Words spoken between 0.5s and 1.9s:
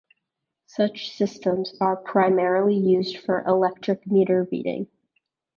Such systems